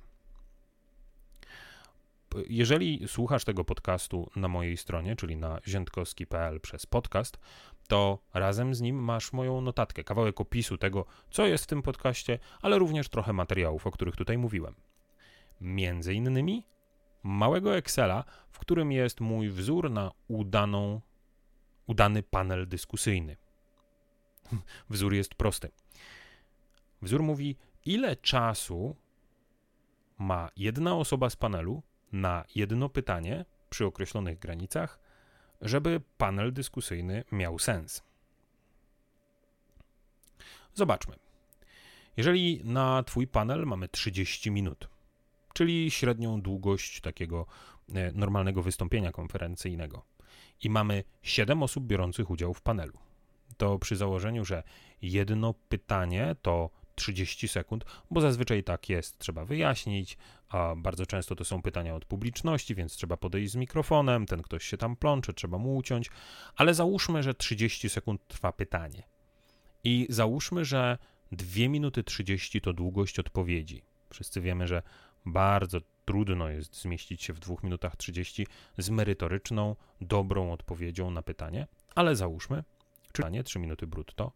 Jeżeli 2.50 3.08
słuchasz 3.08 3.46
tego 3.46 3.66
podcastu 3.66 4.30
na 4.36 4.48
mojej 4.48 4.78
stronie, 4.78 5.16
czyli 5.16 5.38
na 5.38 5.60
ziętkowski.pl 5.68 6.60
przez 6.60 6.86
podcast, 6.86 7.40
to 7.88 8.20
razem 8.34 8.76
z 8.76 8.82
nim 8.82 8.96
masz 9.04 9.34
moją 9.34 9.62
notatkę, 9.62 10.04
kawałek 10.04 10.42
opisu 10.42 10.78
tego, 10.78 11.06
co 11.32 11.48
jest 11.48 11.64
w 11.64 11.68
tym 11.68 11.82
podcaście, 11.82 12.40
ale 12.62 12.80
również 12.80 13.10
trochę 13.10 13.34
materiałów, 13.34 13.88
o 13.88 13.92
których 13.92 14.16
tutaj 14.16 14.38
mówiłem. 14.38 14.76
Między 15.62 16.14
innymi 16.14 16.66
małego 17.24 17.78
Excela, 17.78 18.24
w 18.52 18.60
którym 18.60 18.92
jest 18.92 19.22
mój 19.22 19.50
wzór 19.50 19.92
na 19.92 20.12
udaną, 20.28 21.02
udany 21.88 22.24
panel 22.24 22.68
dyskusyjny. 22.68 23.38
Wzór 24.90 25.14
jest 25.14 25.36
prosty. 25.36 25.70
Wzór 27.02 27.24
mówi, 27.24 27.58
ile 27.86 28.16
czasu 28.16 28.96
ma 30.18 30.50
jedna 30.56 30.96
osoba 30.96 31.30
z 31.30 31.36
panelu 31.36 31.84
na 32.12 32.46
jedno 32.56 32.90
pytanie 32.90 33.46
przy 33.70 33.86
określonych 33.86 34.40
granicach, 34.40 35.00
żeby 35.62 36.02
panel 36.18 36.54
dyskusyjny 36.54 37.24
miał 37.32 37.60
sens. 37.60 38.04
Zobaczmy. 40.74 41.16
Jeżeli 42.18 42.62
na 42.64 43.04
Twój 43.04 43.28
panel 43.28 43.66
mamy 43.66 43.88
30 43.88 44.52
minut, 44.52 44.90
czyli 45.54 45.92
średnią 45.92 46.42
długość 46.42 47.02
takiego 47.02 47.46
e, 47.94 48.12
normalnego 48.12 48.62
wystąpienia 48.62 49.12
konferencyjnego. 49.12 50.06
I 50.64 50.70
mamy 50.70 51.04
7 51.22 51.64
osób 51.64 51.86
biorących 51.86 52.30
udział 52.30 52.54
w 52.54 52.62
panelu. 52.62 52.98
To 53.58 53.80
przy 53.80 53.96
założeniu, 53.96 54.46
że 54.46 54.64
jedno 55.02 55.54
pytanie 55.70 56.36
to 56.42 56.70
30 56.96 57.48
sekund, 57.48 57.86
bo 58.12 58.22
zazwyczaj 58.22 58.64
tak 58.64 58.90
jest, 58.90 59.18
trzeba 59.20 59.46
wyjaśnić, 59.46 60.18
a 60.50 60.76
bardzo 60.78 61.06
często 61.06 61.36
to 61.36 61.46
są 61.46 61.62
pytania 61.62 61.96
od 61.96 62.06
publiczności, 62.06 62.76
więc 62.76 62.94
trzeba 62.94 63.18
podejść 63.18 63.52
z 63.52 63.56
mikrofonem, 63.56 64.26
ten 64.26 64.42
ktoś 64.42 64.66
się 64.66 64.78
tam 64.78 64.96
plącze, 64.96 65.34
trzeba 65.34 65.58
mu 65.58 65.76
uciąć, 65.76 66.10
ale 66.56 66.74
załóżmy, 66.74 67.24
że 67.24 67.34
30 67.34 67.90
sekund 67.90 68.28
trwa 68.28 68.52
pytanie. 68.52 69.04
I 69.84 70.08
załóżmy, 70.10 70.66
że 70.66 70.98
2 71.32 71.70
minuty 71.70 72.04
30 72.04 72.62
to 72.62 72.74
długość 72.74 73.20
odpowiedzi. 73.20 73.84
Wszyscy 74.10 74.42
wiemy, 74.42 74.68
że 74.68 74.84
bardzo 75.26 75.80
trudno 76.06 76.50
jest 76.50 76.82
zmieścić 76.82 77.24
się 77.24 77.34
w 77.34 77.40
2 77.40 77.56
minutach 77.64 77.96
30 77.96 78.48
z 78.78 78.90
merytoryczną, 78.90 79.76
dobrą 80.02 80.52
odpowiedzią 80.52 81.12
na 81.12 81.22
pytanie, 81.22 81.68
ale 81.96 82.16
załóżmy, 82.16 82.64
pytanie 83.14 83.44
3 83.44 83.60
minuty 83.60 83.88
brutto. 83.88 84.32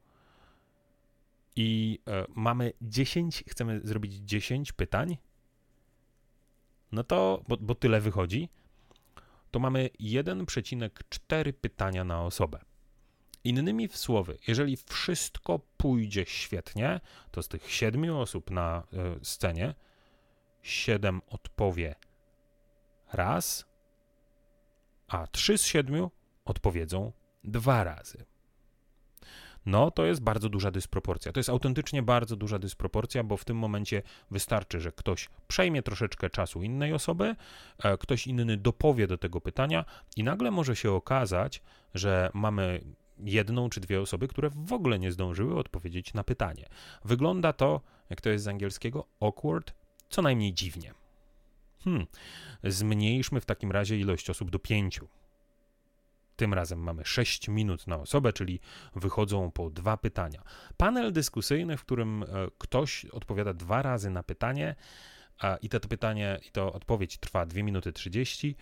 I 1.55 1.99
e, 2.07 2.25
mamy 2.35 2.73
10, 2.81 3.43
chcemy 3.47 3.81
zrobić 3.83 4.13
10 4.13 4.71
pytań, 4.71 5.17
no 6.91 7.03
to, 7.03 7.43
bo, 7.47 7.57
bo 7.57 7.75
tyle 7.75 8.01
wychodzi, 8.01 8.49
to 9.51 9.59
mamy 9.59 9.89
1,4 9.99 11.53
pytania 11.53 12.03
na 12.03 12.23
osobę. 12.23 12.59
Innymi 13.43 13.89
słowy, 13.89 14.37
jeżeli 14.47 14.77
wszystko 14.77 15.59
pójdzie 15.77 16.25
świetnie, 16.27 16.99
to 17.31 17.43
z 17.43 17.47
tych 17.47 17.71
7 17.71 18.15
osób 18.15 18.51
na 18.51 18.83
y, 19.21 19.25
scenie 19.25 19.73
7 20.65 21.21
odpowie 21.27 21.95
raz, 23.13 23.65
a 25.07 25.27
3 25.27 25.57
z 25.57 25.65
7 25.65 26.09
odpowiedzą 26.45 27.11
dwa 27.43 27.83
razy. 27.83 28.25
No, 29.65 29.91
to 29.91 30.05
jest 30.05 30.21
bardzo 30.21 30.49
duża 30.49 30.71
dysproporcja. 30.71 31.31
To 31.31 31.39
jest 31.39 31.49
autentycznie 31.49 32.03
bardzo 32.03 32.35
duża 32.35 32.59
dysproporcja, 32.59 33.23
bo 33.23 33.37
w 33.37 33.45
tym 33.45 33.57
momencie 33.57 34.01
wystarczy, 34.31 34.81
że 34.81 34.91
ktoś 34.91 35.29
przejmie 35.47 35.83
troszeczkę 35.83 36.29
czasu 36.29 36.63
innej 36.63 36.93
osoby, 36.93 37.35
e, 37.83 37.97
ktoś 37.97 38.27
inny 38.27 38.57
dopowie 38.57 39.07
do 39.07 39.17
tego 39.17 39.41
pytania, 39.41 39.85
i 40.15 40.23
nagle 40.23 40.51
może 40.51 40.75
się 40.75 40.91
okazać, 40.91 41.61
że 41.93 42.29
mamy 42.33 42.81
jedną 43.19 43.69
czy 43.69 43.79
dwie 43.79 44.01
osoby, 44.01 44.27
które 44.27 44.49
w 44.49 44.73
ogóle 44.73 44.99
nie 44.99 45.11
zdążyły 45.11 45.57
odpowiedzieć 45.57 46.13
na 46.13 46.23
pytanie. 46.23 46.65
Wygląda 47.03 47.53
to, 47.53 47.81
jak 48.09 48.21
to 48.21 48.29
jest 48.29 48.43
z 48.43 48.47
angielskiego, 48.47 49.07
awkward 49.19 49.84
co 50.15 50.21
najmniej 50.21 50.53
dziwnie. 50.53 50.93
Hmm, 51.83 52.05
zmniejszmy 52.63 53.41
w 53.41 53.45
takim 53.45 53.71
razie 53.71 53.99
ilość 53.99 54.29
osób 54.29 54.49
do 54.51 54.59
pięciu. 54.59 55.07
Tym 56.35 56.53
razem 56.53 56.79
mamy 56.79 57.05
6 57.05 57.47
minut 57.47 57.87
na 57.87 57.95
osobę, 57.95 58.33
czyli 58.33 58.59
wychodzą 58.95 59.51
po 59.51 59.69
dwa 59.69 59.97
pytania. 59.97 60.43
Panel 60.77 61.13
dyskusyjny, 61.13 61.77
w 61.77 61.81
którym 61.81 62.23
e, 62.23 62.27
ktoś 62.57 63.05
odpowiada 63.05 63.53
dwa 63.53 63.81
razy 63.81 64.09
na 64.09 64.23
pytanie 64.23 64.75
i 65.61 65.69
to, 65.69 65.79
to 65.79 65.87
pytanie, 65.87 66.39
i 66.47 66.51
to 66.51 66.73
odpowiedź 66.73 67.17
trwa 67.17 67.45
2 67.45 67.63
minuty 67.63 67.93
30. 67.93 68.55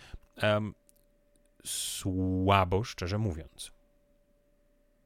Słabo, 1.66 2.84
szczerze 2.84 3.18
mówiąc. 3.18 3.72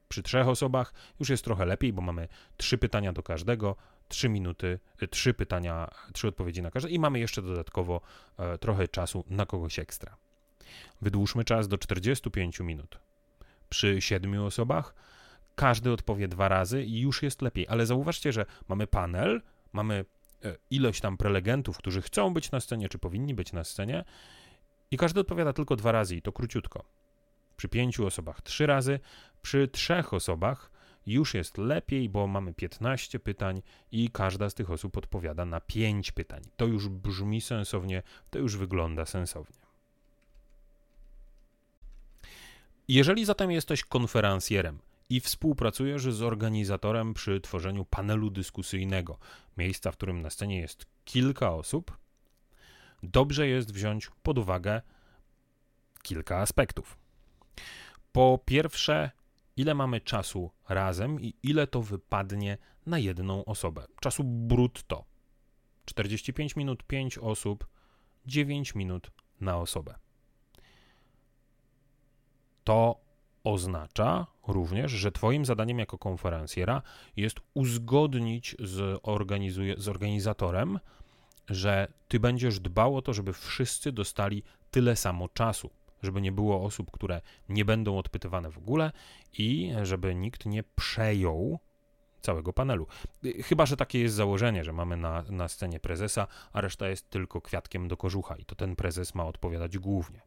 Przy 0.10 0.24
trzech 0.24 0.48
osobach 0.48 0.94
już 1.20 1.30
jest 1.30 1.44
trochę 1.44 1.66
lepiej, 1.66 1.94
bo 1.94 2.02
mamy 2.02 2.28
trzy 2.58 2.78
pytania 2.78 3.14
do 3.14 3.24
każdego, 3.24 3.76
trzy 4.08 4.30
minuty, 4.30 4.80
e, 5.02 5.08
trzy 5.08 5.34
pytania, 5.34 5.90
trzy 6.14 6.28
odpowiedzi 6.28 6.62
na 6.62 6.72
każde 6.72 6.90
i 6.90 7.00
mamy 7.00 7.20
jeszcze 7.20 7.42
dodatkowo 7.42 8.02
e, 8.38 8.58
trochę 8.58 8.88
czasu 8.88 9.24
na 9.30 9.46
kogoś 9.46 9.80
ekstra. 9.80 10.18
Wydłużmy 11.02 11.44
czas 11.44 11.68
do 11.68 11.78
45 11.78 12.60
minut. 12.60 13.00
Przy 13.70 14.02
siedmiu 14.02 14.46
osobach 14.46 14.94
każdy 15.56 15.92
odpowie 15.92 16.28
dwa 16.28 16.48
razy 16.48 16.84
i 16.84 17.00
już 17.00 17.24
jest 17.24 17.42
lepiej. 17.42 17.68
Ale 17.70 17.86
zauważcie, 17.86 18.32
że 18.32 18.46
mamy 18.68 18.88
panel, 18.88 19.42
mamy 19.74 20.06
e, 20.44 20.56
ilość 20.70 21.02
tam 21.02 21.18
prelegentów, 21.18 21.78
którzy 21.78 22.02
chcą 22.02 22.34
być 22.34 22.52
na 22.52 22.60
scenie, 22.60 22.90
czy 22.90 23.00
powinni 23.00 23.34
być 23.34 23.54
na 23.54 23.64
scenie, 23.64 24.04
i 24.92 24.98
każdy 24.98 25.20
odpowiada 25.20 25.54
tylko 25.54 25.76
dwa 25.76 25.92
razy 25.92 26.16
i 26.16 26.22
to 26.22 26.32
króciutko. 26.32 26.84
Przy 27.58 27.70
pięciu 27.70 28.06
osobach 28.06 28.42
trzy 28.42 28.68
razy, 28.68 29.00
przy 29.42 29.68
trzech 29.68 30.14
osobach 30.14 30.72
już 31.08 31.34
jest 31.34 31.58
lepiej, 31.58 32.10
bo 32.10 32.28
mamy 32.28 32.54
15 32.54 33.20
pytań 33.20 33.62
i 33.92 34.10
każda 34.10 34.50
z 34.50 34.54
tych 34.54 34.72
osób 34.72 34.98
odpowiada 34.98 35.46
na 35.46 35.62
5 35.62 36.12
pytań. 36.12 36.42
To 36.58 36.66
już 36.66 36.90
brzmi 36.90 37.42
sensownie, 37.42 38.04
to 38.30 38.40
już 38.40 38.58
wygląda 38.58 39.06
sensownie. 39.06 39.58
Jeżeli 42.88 43.26
zatem 43.26 43.52
jesteś 43.52 43.84
konferencjerem 43.84 44.80
i 45.10 45.20
współpracujesz 45.20 46.02
z 46.02 46.22
organizatorem 46.22 47.14
przy 47.14 47.42
tworzeniu 47.42 47.86
panelu 47.86 48.30
dyskusyjnego, 48.30 49.20
miejsca, 49.58 49.92
w 49.92 49.98
którym 49.98 50.22
na 50.22 50.30
scenie 50.30 50.60
jest 50.60 50.86
kilka 51.06 51.54
osób, 51.54 51.98
dobrze 53.04 53.48
jest 53.48 53.74
wziąć 53.74 54.10
pod 54.24 54.38
uwagę 54.38 54.82
kilka 56.02 56.38
aspektów. 56.38 56.98
Po 58.12 58.40
pierwsze, 58.46 59.12
ile 59.58 59.74
mamy 59.74 60.02
czasu 60.02 60.52
razem 60.70 61.22
i 61.22 61.34
ile 61.44 61.68
to 61.68 61.82
wypadnie 61.82 62.58
na 62.86 63.00
jedną 63.00 63.46
osobę. 63.46 63.88
Czasu 64.02 64.24
brutto. 64.24 65.06
45 65.86 66.56
minut, 66.56 66.84
5 66.84 67.18
osób, 67.18 67.68
9 68.26 68.76
minut 68.76 69.12
na 69.42 69.58
osobę. 69.58 69.96
To 72.64 73.00
oznacza 73.44 74.28
również, 74.48 74.92
że 74.92 75.12
Twoim 75.12 75.46
zadaniem 75.46 75.80
jako 75.80 75.98
konferencjera 75.98 76.82
jest 77.16 77.40
uzgodnić 77.54 78.56
z, 78.60 79.02
z 79.78 79.88
organizatorem, 79.88 80.80
że 81.50 81.88
Ty 82.08 82.20
będziesz 82.20 82.60
dbał 82.60 82.98
o 82.98 83.02
to, 83.02 83.14
żeby 83.14 83.34
wszyscy 83.34 83.92
dostali 83.92 84.44
tyle 84.72 84.96
samo 84.96 85.30
czasu, 85.30 85.70
żeby 86.04 86.22
nie 86.22 86.32
było 86.32 86.64
osób, 86.64 86.92
które 86.92 87.22
nie 87.50 87.66
będą 87.66 87.98
odpytywane 87.98 88.52
w 88.52 88.58
ogóle 88.58 88.92
i 89.38 89.72
żeby 89.84 90.16
nikt 90.16 90.46
nie 90.46 90.64
przejął 90.64 91.60
całego 92.22 92.54
panelu. 92.54 92.88
Chyba, 93.44 93.66
że 93.66 93.78
takie 93.78 94.00
jest 94.00 94.16
założenie, 94.16 94.64
że 94.64 94.74
mamy 94.74 94.98
na, 94.98 95.24
na 95.30 95.48
scenie 95.48 95.80
prezesa, 95.80 96.28
a 96.54 96.62
reszta 96.62 96.88
jest 96.88 97.10
tylko 97.10 97.42
kwiatkiem 97.42 97.88
do 97.88 97.98
kożucha 97.98 98.36
i 98.36 98.46
to 98.46 98.56
ten 98.56 98.76
prezes 98.76 99.16
ma 99.16 99.26
odpowiadać 99.26 99.78
głównie. 99.78 100.22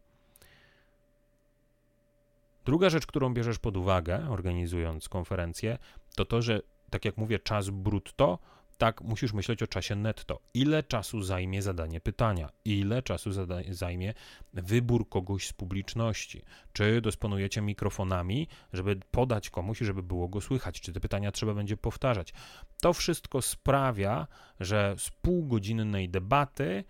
Druga 2.65 2.91
rzecz, 2.91 3.07
którą 3.07 3.35
bierzesz 3.35 3.59
pod 3.59 3.77
uwagę, 3.77 4.31
organizując 4.31 5.09
konferencję, 5.09 5.79
to 6.17 6.25
to, 6.25 6.43
że 6.43 6.61
tak 6.91 7.05
jak 7.05 7.17
mówię, 7.17 7.39
czas 7.39 7.71
brutto, 7.71 8.39
tak 8.81 9.01
musisz 9.01 9.33
myśleć 9.33 9.63
o 9.63 9.67
czasie 9.67 9.97
netto. 9.97 10.41
Ile 10.55 10.83
czasu 10.83 11.23
zajmie 11.23 11.63
zadanie 11.63 12.01
pytania? 12.01 12.49
Ile 12.65 13.03
czasu 13.03 13.31
zajmie 13.71 14.15
wybór 14.53 15.09
kogoś 15.09 15.47
z 15.47 15.53
publiczności? 15.53 16.43
Czy 16.73 17.01
dysponujecie 17.01 17.61
mikrofonami, 17.61 18.49
żeby 18.73 18.97
podać 19.11 19.51
komuś, 19.51 19.79
żeby 19.79 20.03
było 20.03 20.29
go 20.29 20.41
słychać? 20.41 20.81
Czy 20.81 20.93
te 20.93 21.01
pytania 21.01 21.33
trzeba 21.33 21.55
będzie 21.55 21.77
powtarzać? 21.77 22.33
To 22.81 22.93
wszystko 22.93 23.43
sprawia, 23.43 24.27
że 24.61 24.95
z 24.99 25.11
półgodzinnej 25.11 26.09
debaty 26.09 26.85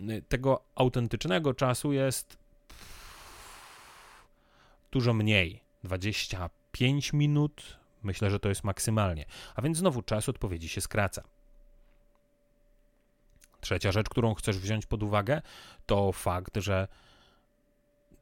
y, 0.00 0.22
tego 0.28 0.64
autentycznego 0.74 1.54
czasu 1.54 1.92
jest 1.92 2.38
dużo 4.92 5.14
mniej 5.14 5.60
25 5.84 7.12
minut. 7.12 7.78
Myślę, 8.02 8.30
że 8.30 8.40
to 8.40 8.48
jest 8.48 8.64
maksymalnie. 8.64 9.24
A 9.54 9.62
więc 9.62 9.78
znowu 9.78 10.02
czas 10.02 10.28
odpowiedzi 10.28 10.68
się 10.68 10.80
skraca. 10.80 11.31
Trzecia 13.62 13.92
rzecz, 13.92 14.08
którą 14.08 14.34
chcesz 14.34 14.58
wziąć 14.58 14.86
pod 14.86 15.02
uwagę, 15.02 15.42
to 15.86 16.12
fakt, 16.12 16.56
że 16.56 16.88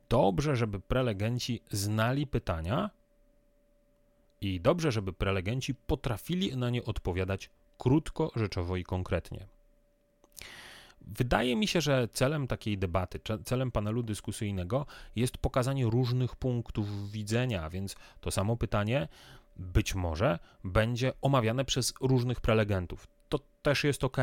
dobrze, 0.09 0.57
żeby 0.57 0.81
prelegenci 0.81 1.61
znali 1.71 2.27
pytania 2.27 2.91
i 4.41 4.61
dobrze, 4.61 4.93
żeby 4.93 5.13
prelegenci 5.13 5.75
potrafili 5.75 6.57
na 6.57 6.71
nie 6.71 6.85
odpowiadać 6.85 7.51
krótko, 7.79 8.31
rzeczowo 8.37 8.77
i 8.77 8.85
konkretnie. 8.85 9.47
Wydaje 11.01 11.57
mi 11.57 11.67
się, 11.69 11.81
że 11.81 12.09
celem 12.13 12.47
takiej 12.47 12.79
debaty, 12.79 13.21
celem 13.45 13.71
panelu 13.71 14.03
dyskusyjnego 14.03 14.87
jest 15.17 15.39
pokazanie 15.39 15.87
różnych 15.87 16.37
punktów 16.37 17.11
widzenia, 17.11 17.71
więc 17.71 17.97
to 18.21 18.31
samo 18.31 18.57
pytanie 18.57 19.09
być 19.57 19.95
może 19.95 20.39
będzie 20.65 21.13
omawiane 21.23 21.65
przez 21.65 21.95
różnych 22.01 22.41
prelegentów. 22.41 23.07
To 23.29 23.39
też 23.63 23.85
jest 23.85 24.05
ok. 24.05 24.17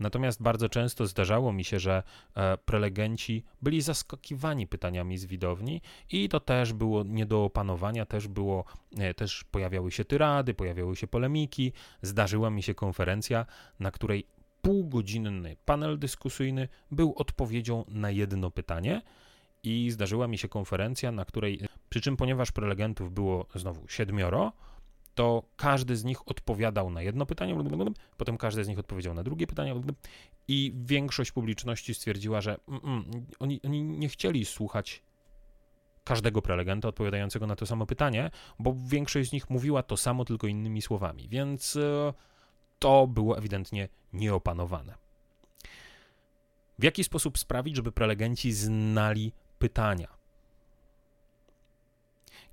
Natomiast 0.00 0.42
bardzo 0.42 0.68
często 0.68 1.06
zdarzało 1.06 1.52
mi 1.52 1.64
się, 1.64 1.78
że 1.78 2.02
e, 2.34 2.58
prelegenci 2.58 3.44
byli 3.62 3.80
zaskakiwani 3.80 4.66
pytaniami 4.66 5.18
z 5.18 5.26
widowni 5.26 5.82
i 6.10 6.28
to 6.28 6.40
też 6.40 6.72
było 6.72 7.02
nie 7.02 7.26
do 7.26 7.44
opanowania, 7.44 8.06
też 8.06 8.28
było, 8.28 8.64
e, 8.98 9.14
też 9.14 9.44
pojawiały 9.44 9.92
się 9.92 10.04
tyrady, 10.04 10.54
pojawiały 10.54 10.96
się 10.96 11.06
polemiki. 11.06 11.72
Zdarzyła 12.02 12.50
mi 12.50 12.62
się 12.62 12.74
konferencja, 12.74 13.46
na 13.80 13.90
której 13.90 14.26
półgodzinny 14.62 15.56
panel 15.64 15.98
dyskusyjny 15.98 16.68
był 16.90 17.14
odpowiedzią 17.16 17.84
na 17.88 18.10
jedno 18.10 18.50
pytanie 18.50 19.02
i 19.62 19.90
zdarzyła 19.90 20.28
mi 20.28 20.38
się 20.38 20.48
konferencja, 20.48 21.12
na 21.12 21.24
której, 21.24 21.60
przy 21.90 22.00
czym 22.00 22.16
ponieważ 22.16 22.52
prelegentów 22.52 23.12
było 23.12 23.46
znowu 23.54 23.88
siedmioro, 23.88 24.52
to 25.18 25.42
każdy 25.56 25.96
z 25.96 26.04
nich 26.04 26.28
odpowiadał 26.28 26.90
na 26.90 27.02
jedno 27.02 27.26
pytanie, 27.26 27.56
potem 28.16 28.38
każdy 28.38 28.64
z 28.64 28.68
nich 28.68 28.78
odpowiedział 28.78 29.14
na 29.14 29.22
drugie 29.22 29.46
pytanie 29.46 29.74
i 30.48 30.72
większość 30.76 31.32
publiczności 31.32 31.94
stwierdziła, 31.94 32.40
że 32.40 32.58
mm, 32.68 32.80
mm, 32.84 33.26
oni, 33.38 33.60
oni 33.64 33.82
nie 33.82 34.08
chcieli 34.08 34.44
słuchać 34.44 35.02
każdego 36.04 36.42
prelegenta 36.42 36.88
odpowiadającego 36.88 37.46
na 37.46 37.56
to 37.56 37.66
samo 37.66 37.86
pytanie, 37.86 38.30
bo 38.58 38.76
większość 38.86 39.30
z 39.30 39.32
nich 39.32 39.50
mówiła 39.50 39.82
to 39.82 39.96
samo, 39.96 40.24
tylko 40.24 40.46
innymi 40.46 40.82
słowami, 40.82 41.28
więc 41.28 41.76
e, 41.76 42.12
to 42.78 43.06
było 43.06 43.38
ewidentnie 43.38 43.88
nieopanowane. 44.12 44.94
W 46.78 46.84
jaki 46.84 47.04
sposób 47.04 47.38
sprawić, 47.38 47.76
żeby 47.76 47.92
prelegenci 47.92 48.52
znali 48.52 49.32
pytania? 49.58 50.17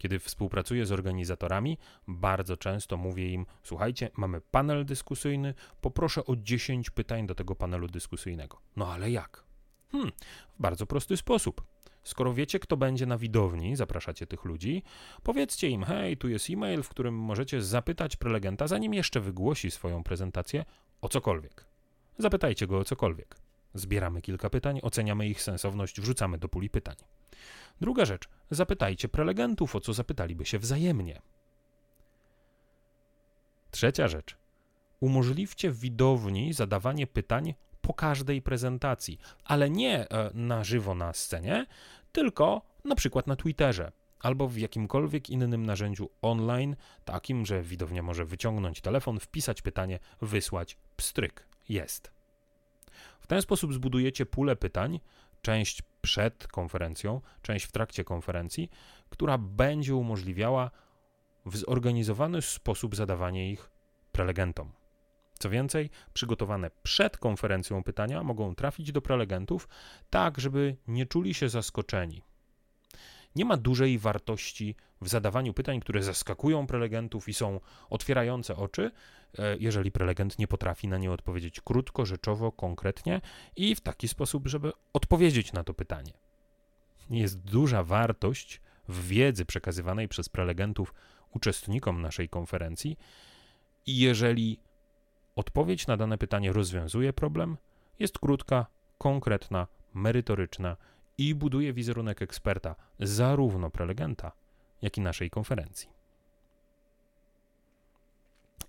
Kiedy 0.06 0.20
współpracuję 0.20 0.86
z 0.86 0.92
organizatorami, 0.92 1.78
bardzo 2.08 2.58
często 2.58 2.98
mówię 2.98 3.34
im: 3.34 3.46
Słuchajcie, 3.64 4.10
mamy 4.18 4.42
panel 4.42 4.86
dyskusyjny, 4.86 5.54
poproszę 5.82 6.26
o 6.26 6.36
10 6.36 6.90
pytań 6.90 7.28
do 7.28 7.36
tego 7.36 7.56
panelu 7.56 7.88
dyskusyjnego. 7.88 8.62
No 8.76 8.94
ale 8.94 9.12
jak? 9.12 9.44
Hmm, 9.92 10.12
w 10.58 10.62
bardzo 10.62 10.86
prosty 10.86 11.18
sposób. 11.18 11.64
Skoro 12.04 12.34
wiecie, 12.34 12.60
kto 12.60 12.78
będzie 12.78 13.06
na 13.06 13.18
widowni, 13.18 13.76
zapraszacie 13.76 14.28
tych 14.28 14.46
ludzi, 14.46 14.84
powiedzcie 15.24 15.70
im: 15.70 15.84
hej, 15.84 16.18
tu 16.18 16.30
jest 16.30 16.50
e-mail, 16.50 16.84
w 16.84 16.90
którym 16.90 17.16
możecie 17.16 17.62
zapytać 17.62 18.16
prelegenta, 18.16 18.68
zanim 18.68 18.94
jeszcze 18.94 19.20
wygłosi 19.20 19.72
swoją 19.72 20.04
prezentację, 20.04 20.66
o 21.02 21.10
cokolwiek. 21.10 21.66
Zapytajcie 22.18 22.68
go 22.68 22.78
o 22.78 22.84
cokolwiek. 22.84 23.36
Zbieramy 23.74 24.22
kilka 24.22 24.50
pytań, 24.50 24.80
oceniamy 24.84 25.28
ich 25.28 25.42
sensowność, 25.42 26.02
wrzucamy 26.02 26.38
do 26.38 26.50
puli 26.50 26.70
pytań. 26.70 26.96
Druga 27.82 28.06
rzecz, 28.06 28.30
zapytajcie 28.52 29.10
prelegentów, 29.10 29.76
o 29.76 29.80
co 29.80 29.94
zapytaliby 29.94 30.46
się 30.46 30.60
wzajemnie. 30.60 31.22
Trzecia 33.72 34.08
rzecz, 34.08 34.38
umożliwcie 35.00 35.72
widowni 35.72 36.54
zadawanie 36.54 37.08
pytań 37.08 37.54
po 37.82 37.94
każdej 37.94 38.42
prezentacji, 38.42 39.20
ale 39.44 39.70
nie 39.70 40.10
e, 40.10 40.32
na 40.34 40.64
żywo 40.64 40.96
na 40.96 41.14
scenie, 41.14 41.66
tylko 42.12 42.62
na 42.84 42.96
przykład 42.96 43.28
na 43.28 43.36
Twitterze 43.36 43.92
albo 44.20 44.48
w 44.48 44.58
jakimkolwiek 44.58 45.30
innym 45.30 45.66
narzędziu 45.66 46.10
online, 46.22 46.76
takim, 47.06 47.46
że 47.46 47.62
widownia 47.62 48.04
może 48.04 48.26
wyciągnąć 48.26 48.82
telefon, 48.82 49.20
wpisać 49.20 49.62
pytanie, 49.62 50.00
wysłać, 50.22 50.78
pstryk, 50.98 51.48
jest. 51.70 52.12
W 53.20 53.28
ten 53.28 53.42
sposób 53.42 53.74
zbudujecie 53.74 54.26
pulę 54.26 54.56
pytań, 54.56 55.00
część 55.42 55.82
przed 56.06 56.48
konferencją, 56.48 57.22
część 57.42 57.66
w 57.66 57.72
trakcie 57.72 58.04
konferencji, 58.04 58.70
która 59.10 59.38
będzie 59.38 59.96
umożliwiała 59.96 60.72
w 61.46 61.58
zorganizowany 61.58 62.42
sposób 62.42 62.96
zadawanie 62.96 63.52
ich 63.52 63.72
prelegentom. 64.12 64.72
Co 65.40 65.50
więcej, 65.50 65.90
przygotowane 66.14 66.72
przed 66.84 67.18
konferencją 67.18 67.84
pytania 67.84 68.24
mogą 68.24 68.56
trafić 68.56 68.92
do 68.92 69.02
prelegentów 69.02 69.68
tak, 70.10 70.40
żeby 70.40 70.78
nie 70.88 71.06
czuli 71.06 71.34
się 71.34 71.50
zaskoczeni. 71.50 72.24
Nie 73.36 73.46
ma 73.46 73.58
dużej 73.58 74.00
wartości 74.00 74.76
w 75.02 75.10
zadawaniu 75.10 75.54
pytań, 75.54 75.80
które 75.80 76.04
zaskakują 76.04 76.68
prelegentów 76.68 77.30
i 77.30 77.34
są 77.34 77.60
otwierające 77.90 78.56
oczy, 78.56 78.92
e, 79.40 79.58
jeżeli 79.58 79.92
prelegent 79.92 80.40
nie 80.40 80.48
potrafi 80.48 80.88
na 80.88 80.98
nie 80.98 81.12
odpowiedzieć 81.12 81.62
krótko, 81.62 82.06
rzeczowo, 82.06 82.52
konkretnie 82.52 83.22
i 83.56 83.76
w 83.76 83.82
taki 83.82 84.08
sposób, 84.08 84.48
żeby 84.48 84.72
odpowiedzieć 84.94 85.54
na 85.54 85.64
to 85.64 85.74
pytanie. 85.74 86.14
Jest 87.10 87.40
duża 87.40 87.84
wartość 87.84 88.62
w 88.88 89.08
wiedzy 89.08 89.46
przekazywanej 89.46 90.08
przez 90.08 90.30
prelegentów 90.30 90.94
uczestnikom 91.32 92.02
naszej 92.02 92.30
konferencji 92.30 92.98
i 93.86 93.98
jeżeli 93.98 94.60
odpowiedź 95.36 95.88
na 95.88 95.98
dane 95.98 96.18
pytanie 96.18 96.54
rozwiązuje 96.54 97.14
problem, 97.14 97.58
jest 98.00 98.20
krótka, 98.20 98.66
konkretna, 98.98 99.68
merytoryczna 99.94 100.78
i 101.18 101.36
buduje 101.36 101.74
wizerunek 101.74 102.22
eksperta, 102.22 102.76
zarówno 103.00 103.70
prelegenta, 103.70 104.32
jak 104.82 104.98
i 104.98 105.02
naszej 105.02 105.30
konferencji. 105.30 105.90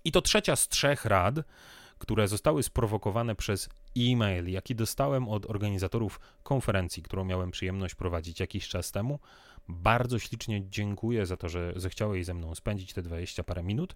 I 0.03 0.11
to 0.11 0.21
trzecia 0.21 0.55
z 0.55 0.67
trzech 0.67 1.05
rad, 1.05 1.35
które 1.97 2.27
zostały 2.27 2.63
sprowokowane 2.63 3.35
przez 3.35 3.69
e-mail, 3.97 4.51
jaki 4.51 4.75
dostałem 4.75 5.29
od 5.29 5.49
organizatorów 5.49 6.19
konferencji, 6.43 7.03
którą 7.03 7.25
miałem 7.25 7.51
przyjemność 7.51 7.95
prowadzić 7.95 8.39
jakiś 8.39 8.67
czas 8.67 8.91
temu. 8.91 9.19
Bardzo 9.67 10.19
ślicznie 10.19 10.69
dziękuję 10.69 11.25
za 11.25 11.37
to, 11.37 11.49
że 11.49 11.73
zechciałeś 11.75 12.25
ze 12.25 12.33
mną 12.33 12.55
spędzić 12.55 12.93
te 12.93 13.01
20 13.01 13.43
parę 13.43 13.63
minut 13.63 13.95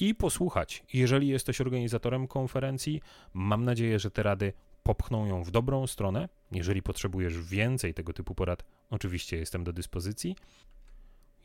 i 0.00 0.14
posłuchać. 0.14 0.82
Jeżeli 0.92 1.28
jesteś 1.28 1.60
organizatorem 1.60 2.28
konferencji, 2.28 3.00
mam 3.34 3.64
nadzieję, 3.64 3.98
że 3.98 4.10
te 4.10 4.22
rady 4.22 4.52
popchną 4.86 5.26
ją 5.26 5.42
w 5.42 5.50
dobrą 5.50 5.86
stronę. 5.86 6.28
Jeżeli 6.52 6.82
potrzebujesz 6.82 7.38
więcej 7.40 7.94
tego 7.94 8.12
typu 8.12 8.34
porad, 8.34 8.64
oczywiście 8.90 9.36
jestem 9.36 9.64
do 9.64 9.72
dyspozycji. 9.72 10.36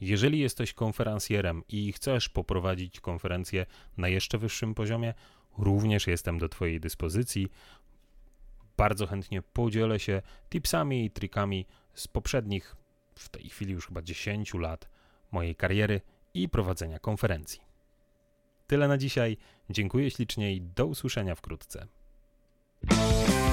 Jeżeli 0.01 0.39
jesteś 0.39 0.73
konferencjerem 0.73 1.63
i 1.69 1.93
chcesz 1.93 2.29
poprowadzić 2.29 2.99
konferencję 2.99 3.65
na 3.97 4.07
jeszcze 4.07 4.37
wyższym 4.37 4.73
poziomie, 4.73 5.13
również 5.57 6.07
jestem 6.07 6.37
do 6.39 6.49
Twojej 6.49 6.79
dyspozycji. 6.79 7.47
Bardzo 8.77 9.07
chętnie 9.07 9.41
podzielę 9.41 9.99
się 9.99 10.21
tipsami 10.49 11.05
i 11.05 11.11
trikami 11.11 11.65
z 11.93 12.07
poprzednich, 12.07 12.75
w 13.15 13.29
tej 13.29 13.49
chwili 13.49 13.73
już 13.73 13.87
chyba 13.87 14.01
10 14.01 14.53
lat 14.53 14.89
mojej 15.31 15.55
kariery 15.55 16.01
i 16.33 16.49
prowadzenia 16.49 16.99
konferencji. 16.99 17.61
Tyle 18.67 18.87
na 18.87 18.97
dzisiaj. 18.97 19.37
Dziękuję 19.69 20.11
ślicznie 20.11 20.53
i 20.55 20.61
do 20.61 20.85
usłyszenia 20.85 21.35
wkrótce. 21.35 21.87
Thank 22.87 23.29
you 23.29 23.50